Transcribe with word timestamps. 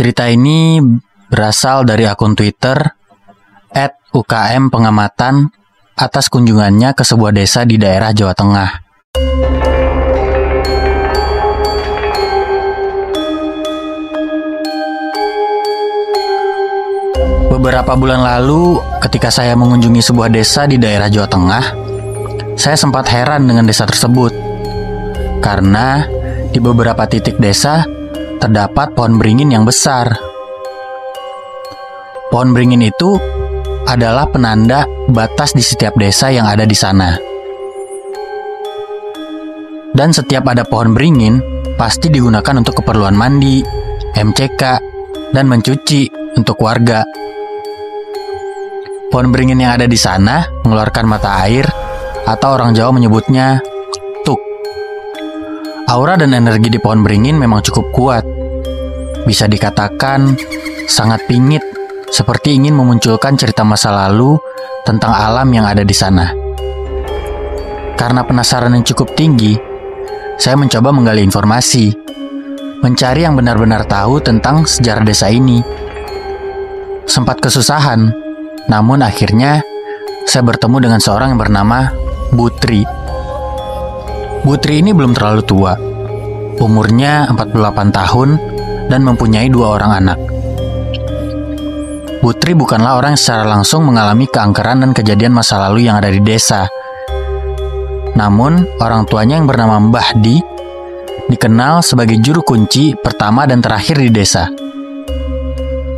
Cerita 0.00 0.24
ini 0.32 0.80
berasal 1.28 1.84
dari 1.84 2.08
akun 2.08 2.32
Twitter 2.32 2.72
@ukm 4.16 4.72
pengamatan 4.72 5.52
atas 5.92 6.32
kunjungannya 6.32 6.96
ke 6.96 7.04
sebuah 7.04 7.36
desa 7.36 7.68
di 7.68 7.76
daerah 7.76 8.08
Jawa 8.08 8.32
Tengah. 8.32 8.70
Beberapa 17.52 17.92
bulan 17.92 18.24
lalu, 18.24 18.80
ketika 19.04 19.28
saya 19.28 19.52
mengunjungi 19.52 20.00
sebuah 20.00 20.32
desa 20.32 20.64
di 20.64 20.80
daerah 20.80 21.12
Jawa 21.12 21.28
Tengah, 21.28 21.64
saya 22.56 22.80
sempat 22.80 23.04
heran 23.12 23.44
dengan 23.44 23.68
desa 23.68 23.84
tersebut. 23.84 24.32
Karena 25.44 26.08
di 26.48 26.56
beberapa 26.56 27.04
titik 27.04 27.36
desa 27.36 27.99
terdapat 28.40 28.96
pohon 28.96 29.20
beringin 29.20 29.52
yang 29.52 29.68
besar. 29.68 30.16
Pohon 32.32 32.56
beringin 32.56 32.80
itu 32.80 33.20
adalah 33.84 34.24
penanda 34.26 34.88
batas 35.12 35.52
di 35.52 35.60
setiap 35.60 35.92
desa 36.00 36.32
yang 36.32 36.48
ada 36.48 36.64
di 36.64 36.74
sana. 36.74 37.20
Dan 39.92 40.16
setiap 40.16 40.48
ada 40.48 40.64
pohon 40.64 40.96
beringin, 40.96 41.42
pasti 41.76 42.08
digunakan 42.08 42.56
untuk 42.56 42.80
keperluan 42.80 43.12
mandi, 43.12 43.60
MCK, 44.16 44.62
dan 45.36 45.44
mencuci 45.50 46.08
untuk 46.38 46.56
warga. 46.64 47.04
Pohon 49.10 49.34
beringin 49.34 49.58
yang 49.58 49.74
ada 49.74 49.90
di 49.90 49.98
sana 49.98 50.46
mengeluarkan 50.62 51.04
mata 51.04 51.42
air, 51.42 51.66
atau 52.24 52.54
orang 52.54 52.72
Jawa 52.72 52.94
menyebutnya. 52.94 53.69
Aura 55.90 56.14
dan 56.14 56.30
energi 56.38 56.70
di 56.70 56.78
pohon 56.78 57.02
beringin 57.02 57.34
memang 57.34 57.66
cukup 57.66 57.90
kuat. 57.90 58.22
Bisa 59.26 59.50
dikatakan 59.50 60.38
sangat 60.86 61.26
pingit, 61.26 61.66
seperti 62.14 62.54
ingin 62.54 62.78
memunculkan 62.78 63.34
cerita 63.34 63.66
masa 63.66 63.90
lalu 63.90 64.38
tentang 64.86 65.10
alam 65.10 65.50
yang 65.50 65.66
ada 65.66 65.82
di 65.82 65.90
sana. 65.90 66.30
Karena 67.98 68.22
penasaran 68.22 68.70
yang 68.70 68.86
cukup 68.86 69.18
tinggi, 69.18 69.58
saya 70.38 70.54
mencoba 70.54 70.94
menggali 70.94 71.26
informasi, 71.26 71.90
mencari 72.86 73.26
yang 73.26 73.34
benar-benar 73.34 73.82
tahu 73.90 74.22
tentang 74.22 74.70
sejarah 74.70 75.02
desa 75.02 75.26
ini. 75.26 75.58
Sempat 77.02 77.42
kesusahan, 77.42 78.14
namun 78.70 79.02
akhirnya 79.02 79.58
saya 80.22 80.46
bertemu 80.46 80.86
dengan 80.86 81.02
seorang 81.02 81.34
yang 81.34 81.42
bernama 81.42 81.90
Butri. 82.30 82.86
Butri 84.40 84.80
ini 84.80 84.96
belum 84.96 85.12
terlalu 85.12 85.42
tua. 85.44 85.76
Umurnya 86.60 87.28
48 87.28 87.92
tahun 87.92 88.28
dan 88.88 89.00
mempunyai 89.04 89.52
dua 89.52 89.76
orang 89.76 89.92
anak. 90.00 90.18
Butri 92.20 92.52
bukanlah 92.52 93.00
orang 93.00 93.16
yang 93.16 93.20
secara 93.20 93.44
langsung 93.48 93.84
mengalami 93.88 94.28
keangkeran 94.28 94.84
dan 94.84 94.92
kejadian 94.92 95.32
masa 95.32 95.56
lalu 95.56 95.88
yang 95.88 96.00
ada 96.00 96.12
di 96.12 96.20
desa. 96.20 96.68
Namun, 98.16 98.64
orang 98.80 99.08
tuanya 99.08 99.40
yang 99.40 99.48
bernama 99.48 99.80
Mbah 99.80 100.20
Di 100.20 100.36
dikenal 101.30 101.80
sebagai 101.80 102.18
juru 102.18 102.42
kunci 102.42 102.92
pertama 102.98 103.46
dan 103.46 103.62
terakhir 103.62 103.96
di 104.02 104.10
desa. 104.10 104.59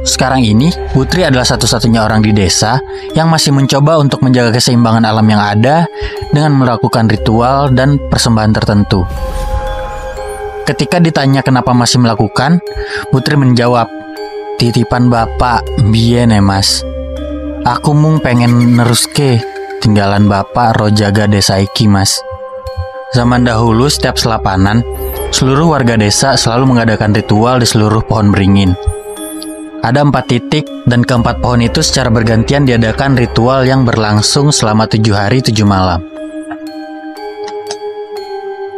Sekarang 0.03 0.43
ini, 0.43 0.75
Putri 0.91 1.23
adalah 1.23 1.47
satu-satunya 1.47 2.03
orang 2.03 2.27
di 2.27 2.35
desa 2.35 2.83
yang 3.15 3.31
masih 3.31 3.55
mencoba 3.55 4.03
untuk 4.03 4.19
menjaga 4.27 4.51
keseimbangan 4.59 5.07
alam 5.07 5.27
yang 5.31 5.39
ada 5.39 5.87
dengan 6.35 6.59
melakukan 6.59 7.07
ritual 7.07 7.71
dan 7.71 8.03
persembahan 8.11 8.51
tertentu. 8.51 9.07
Ketika 10.67 10.99
ditanya 10.99 11.47
kenapa 11.47 11.71
masih 11.71 12.03
melakukan, 12.03 12.59
Putri 13.15 13.39
menjawab, 13.39 13.87
Titipan 14.59 15.11
bapak, 15.11 15.67
biyen 15.91 16.35
mas. 16.39 16.87
Aku 17.63 17.95
mung 17.95 18.23
pengen 18.23 18.79
neruske 18.79 19.43
tinggalan 19.83 20.31
bapak 20.31 20.79
rojaga 20.79 21.27
desa 21.27 21.59
iki 21.59 21.91
mas. 21.91 22.23
Zaman 23.15 23.43
dahulu 23.43 23.91
setiap 23.91 24.19
selapanan, 24.19 24.83
seluruh 25.35 25.75
warga 25.75 25.99
desa 25.99 26.39
selalu 26.39 26.75
mengadakan 26.75 27.11
ritual 27.11 27.59
di 27.59 27.67
seluruh 27.67 28.07
pohon 28.07 28.31
beringin. 28.31 28.75
Ada 29.83 30.07
empat 30.07 30.31
titik 30.31 30.63
dan 30.87 31.03
keempat 31.03 31.43
pohon 31.43 31.59
itu 31.59 31.83
secara 31.83 32.07
bergantian 32.07 32.63
diadakan 32.63 33.19
ritual 33.19 33.67
yang 33.67 33.83
berlangsung 33.83 34.55
selama 34.55 34.87
tujuh 34.87 35.11
hari 35.11 35.43
tujuh 35.43 35.67
malam. 35.67 36.07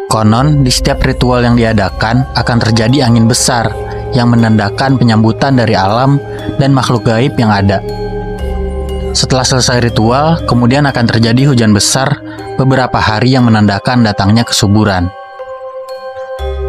Konon, 0.09 0.65
di 0.65 0.73
setiap 0.73 1.05
ritual 1.05 1.45
yang 1.45 1.61
diadakan 1.61 2.25
akan 2.33 2.57
terjadi 2.57 3.05
angin 3.05 3.29
besar 3.29 3.69
yang 4.17 4.33
menandakan 4.33 4.97
penyambutan 4.97 5.61
dari 5.61 5.77
alam 5.77 6.17
dan 6.57 6.73
makhluk 6.73 7.05
gaib 7.05 7.37
yang 7.37 7.53
ada. 7.53 7.85
Setelah 9.13 9.45
selesai 9.45 9.85
ritual, 9.85 10.41
kemudian 10.49 10.89
akan 10.89 11.05
terjadi 11.05 11.53
hujan 11.53 11.77
besar 11.77 12.17
beberapa 12.57 12.97
hari 12.97 13.37
yang 13.37 13.45
menandakan 13.45 14.09
datangnya 14.09 14.49
kesuburan. 14.49 15.13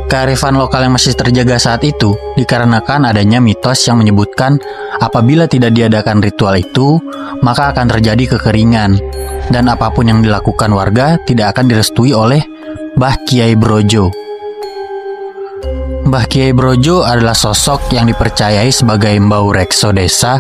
Kearifan 0.06 0.54
lokal 0.54 0.86
yang 0.86 0.94
masih 0.94 1.18
terjaga 1.18 1.58
saat 1.58 1.82
itu 1.82 2.14
dikarenakan 2.38 3.10
adanya 3.10 3.42
mitos 3.42 3.90
yang 3.90 3.98
menyebutkan 3.98 4.62
apabila 5.02 5.50
tidak 5.50 5.74
diadakan 5.74 6.22
ritual 6.22 6.54
itu, 6.54 7.02
maka 7.42 7.74
akan 7.74 7.90
terjadi 7.90 8.38
kekeringan, 8.38 9.02
dan 9.50 9.66
apa 9.66 9.90
pun 9.90 10.06
yang 10.06 10.22
dilakukan 10.22 10.70
warga 10.70 11.18
tidak 11.26 11.58
akan 11.58 11.74
direstui 11.74 12.14
oleh 12.14 12.46
Mbah 12.96 13.18
Kiai 13.26 13.58
Brojo. 13.58 14.14
Mbah 16.06 16.26
Kiai 16.30 16.54
Brojo 16.54 17.02
adalah 17.02 17.34
sosok 17.34 17.90
yang 17.90 18.06
dipercayai 18.06 18.70
sebagai 18.70 19.18
mbau 19.18 19.50
rekso 19.50 19.90
desa 19.90 20.38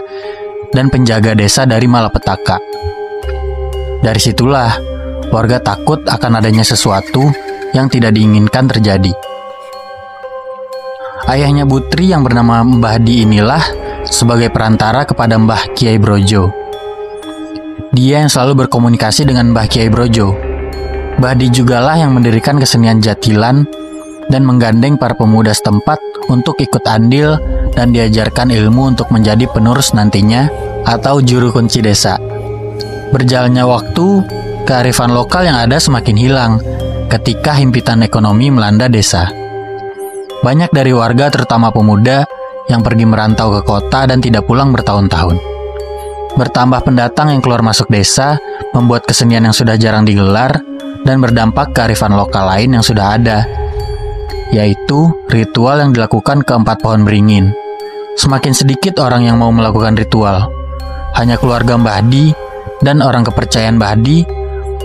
dan 0.71 0.93
penjaga 0.93 1.33
desa 1.33 1.65
dari 1.65 1.89
malapetaka. 1.89 2.61
Dari 4.05 4.21
situlah, 4.21 4.77
warga 5.33 5.57
takut 5.57 6.05
akan 6.05 6.37
adanya 6.37 6.61
sesuatu 6.61 7.33
yang 7.73 7.89
tidak 7.89 8.13
diinginkan 8.13 8.69
terjadi. 8.69 9.34
Ayahnya 11.25 11.65
Butri 11.65 12.13
yang 12.13 12.21
bernama 12.21 12.61
Mbah 12.61 13.01
Di 13.01 13.25
inilah 13.25 13.65
sebagai 14.05 14.53
perantara 14.53 15.09
kepada 15.09 15.41
Mbah 15.41 15.73
Kiai 15.73 15.97
Brojo. 15.97 16.53
Dia 17.89 18.21
yang 18.21 18.29
selalu 18.29 18.65
berkomunikasi 18.65 19.25
dengan 19.25 19.49
Mbah 19.49 19.65
Kiai 19.65 19.89
Brojo. 19.89 20.37
Mbah 21.17 21.33
Di 21.33 21.49
jugalah 21.49 21.97
yang 21.97 22.13
mendirikan 22.13 22.61
kesenian 22.61 23.01
jatilan 23.01 23.65
dan 24.29 24.41
menggandeng 24.45 25.01
para 25.01 25.17
pemuda 25.17 25.49
setempat 25.49 25.97
untuk 26.29 26.61
ikut 26.61 26.85
andil 26.85 27.41
dan 27.73 27.89
diajarkan 27.89 28.53
ilmu 28.53 28.93
untuk 28.93 29.09
menjadi 29.09 29.49
penerus 29.49 29.97
nantinya 29.97 30.45
atau 30.85 31.25
juru 31.25 31.49
kunci 31.49 31.81
desa. 31.81 32.21
Berjalannya 33.09 33.65
waktu, 33.65 34.07
kearifan 34.69 35.09
lokal 35.09 35.49
yang 35.49 35.57
ada 35.57 35.81
semakin 35.81 36.17
hilang 36.21 36.61
ketika 37.09 37.57
himpitan 37.57 38.05
ekonomi 38.05 38.53
melanda 38.53 38.85
desa. 38.85 39.44
Banyak 40.45 40.69
dari 40.77 40.93
warga, 40.93 41.33
terutama 41.33 41.73
pemuda, 41.73 42.21
yang 42.69 42.85
pergi 42.85 43.01
merantau 43.01 43.49
ke 43.49 43.65
kota 43.65 44.05
dan 44.05 44.21
tidak 44.21 44.45
pulang 44.45 44.69
bertahun-tahun. 44.69 45.41
Bertambah 46.37 46.85
pendatang 46.85 47.33
yang 47.33 47.41
keluar 47.41 47.65
masuk 47.65 47.89
desa, 47.89 48.37
membuat 48.77 49.09
kesenian 49.09 49.49
yang 49.49 49.57
sudah 49.57 49.73
jarang 49.73 50.05
digelar, 50.05 50.61
dan 51.01 51.17
berdampak 51.17 51.73
ke 51.73 51.89
arifan 51.89 52.13
lokal 52.13 52.45
lain 52.45 52.77
yang 52.77 52.85
sudah 52.85 53.17
ada, 53.17 53.49
yaitu 54.53 55.17
ritual 55.33 55.81
yang 55.81 55.97
dilakukan 55.97 56.45
ke 56.45 56.53
empat 56.53 56.77
pohon 56.77 57.01
beringin. 57.01 57.49
Semakin 58.13 58.53
sedikit 58.53 59.01
orang 59.01 59.25
yang 59.25 59.41
mau 59.41 59.49
melakukan 59.49 59.97
ritual. 59.97 60.45
Hanya 61.17 61.41
keluarga 61.41 61.73
Mbah 61.73 62.05
Di 62.05 62.29
dan 62.85 63.01
orang 63.01 63.25
kepercayaan 63.25 63.81
Mbah 63.81 63.97
Di 63.97 64.21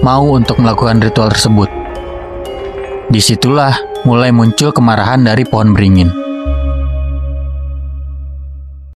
mau 0.01 0.25
untuk 0.25 0.57
melakukan 0.57 1.05
ritual 1.05 1.29
tersebut. 1.29 1.69
Di 3.13 3.21
situlah 3.21 3.90
mulai 4.05 4.33
muncul 4.33 4.73
kemarahan 4.73 5.27
dari 5.27 5.45
pohon 5.45 5.77
beringin. 5.77 6.30